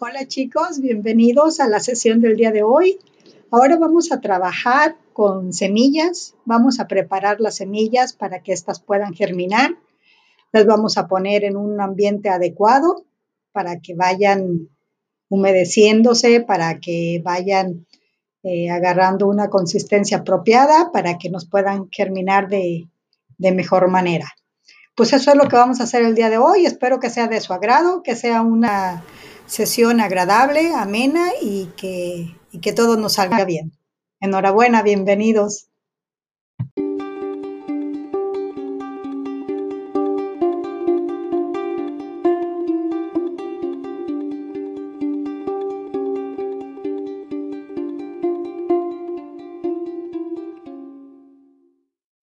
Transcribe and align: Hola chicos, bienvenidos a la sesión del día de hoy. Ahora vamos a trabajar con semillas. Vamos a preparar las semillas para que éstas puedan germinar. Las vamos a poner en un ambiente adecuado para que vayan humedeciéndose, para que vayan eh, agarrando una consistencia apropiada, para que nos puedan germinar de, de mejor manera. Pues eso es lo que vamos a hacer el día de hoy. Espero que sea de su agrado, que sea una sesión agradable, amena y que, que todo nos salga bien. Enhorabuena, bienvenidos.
Hola 0.00 0.26
chicos, 0.26 0.80
bienvenidos 0.80 1.60
a 1.60 1.68
la 1.68 1.78
sesión 1.78 2.20
del 2.20 2.36
día 2.36 2.50
de 2.50 2.64
hoy. 2.64 2.98
Ahora 3.52 3.76
vamos 3.78 4.10
a 4.10 4.20
trabajar 4.20 4.96
con 5.12 5.52
semillas. 5.52 6.34
Vamos 6.44 6.80
a 6.80 6.88
preparar 6.88 7.40
las 7.40 7.56
semillas 7.56 8.12
para 8.12 8.42
que 8.42 8.52
éstas 8.52 8.80
puedan 8.80 9.14
germinar. 9.14 9.76
Las 10.50 10.66
vamos 10.66 10.98
a 10.98 11.06
poner 11.06 11.44
en 11.44 11.56
un 11.56 11.80
ambiente 11.80 12.28
adecuado 12.28 13.04
para 13.52 13.78
que 13.78 13.94
vayan 13.94 14.68
humedeciéndose, 15.28 16.40
para 16.40 16.80
que 16.80 17.22
vayan 17.24 17.86
eh, 18.42 18.70
agarrando 18.70 19.28
una 19.28 19.48
consistencia 19.48 20.18
apropiada, 20.18 20.90
para 20.92 21.18
que 21.18 21.30
nos 21.30 21.46
puedan 21.46 21.88
germinar 21.92 22.48
de, 22.48 22.88
de 23.38 23.52
mejor 23.52 23.88
manera. 23.88 24.26
Pues 24.94 25.12
eso 25.12 25.32
es 25.32 25.36
lo 25.36 25.48
que 25.48 25.56
vamos 25.56 25.80
a 25.80 25.84
hacer 25.84 26.04
el 26.04 26.14
día 26.14 26.30
de 26.30 26.38
hoy. 26.38 26.66
Espero 26.66 27.00
que 27.00 27.10
sea 27.10 27.26
de 27.26 27.40
su 27.40 27.52
agrado, 27.52 28.02
que 28.02 28.14
sea 28.14 28.42
una 28.42 29.02
sesión 29.46 30.00
agradable, 30.00 30.72
amena 30.74 31.30
y 31.42 31.66
que, 31.76 32.36
que 32.60 32.72
todo 32.72 32.96
nos 32.96 33.14
salga 33.14 33.44
bien. 33.44 33.72
Enhorabuena, 34.20 34.82
bienvenidos. 34.82 35.68